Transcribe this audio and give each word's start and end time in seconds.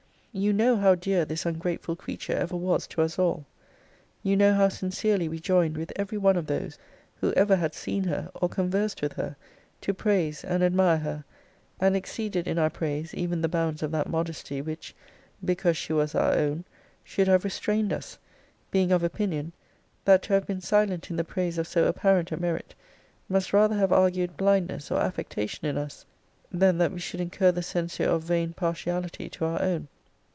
You 0.33 0.53
know 0.53 0.77
how 0.77 0.95
dear 0.95 1.25
this 1.25 1.45
ungrateful 1.45 1.97
creature 1.97 2.31
ever 2.31 2.55
was 2.55 2.87
to 2.87 3.01
us 3.01 3.19
all. 3.19 3.45
You 4.23 4.37
know 4.37 4.53
how 4.53 4.69
sincerely 4.69 5.27
we 5.27 5.41
joined 5.41 5.75
with 5.75 5.91
every 5.97 6.17
one 6.17 6.37
of 6.37 6.47
those 6.47 6.77
who 7.17 7.33
ever 7.33 7.57
had 7.57 7.73
seen 7.75 8.05
her, 8.05 8.31
or 8.35 8.47
conversed 8.47 9.01
with 9.01 9.11
her, 9.11 9.35
to 9.81 9.93
praise 9.93 10.45
and 10.45 10.63
admire 10.63 10.99
her; 10.99 11.25
and 11.81 11.97
exceeded 11.97 12.47
in 12.47 12.57
our 12.57 12.69
praise 12.69 13.13
even 13.13 13.41
the 13.41 13.49
bounds 13.49 13.83
of 13.83 13.91
that 13.91 14.07
modesty, 14.07 14.61
which, 14.61 14.95
because 15.43 15.75
she 15.75 15.91
was 15.91 16.15
our 16.15 16.31
own, 16.31 16.63
should 17.03 17.27
have 17.27 17.43
restrained 17.43 17.91
us; 17.91 18.17
being 18.71 18.93
of 18.93 19.03
opinion, 19.03 19.51
that 20.05 20.23
to 20.23 20.33
have 20.33 20.47
been 20.47 20.61
silent 20.61 21.09
in 21.09 21.17
the 21.17 21.25
praise 21.25 21.57
of 21.57 21.67
so 21.67 21.83
apparent 21.87 22.31
a 22.31 22.37
merit 22.37 22.73
must 23.27 23.51
rather 23.51 23.75
have 23.75 23.91
argued 23.91 24.37
blindness 24.37 24.91
or 24.91 25.01
affectation 25.01 25.67
in 25.67 25.77
us, 25.77 26.05
than 26.49 26.77
that 26.77 26.93
we 26.93 26.99
should 26.99 27.19
incur 27.19 27.51
the 27.51 27.61
censure 27.61 28.05
of 28.07 28.23
vain 28.23 28.53
partiality 28.53 29.27
to 29.27 29.43
our 29.43 29.61
own. 29.61 29.89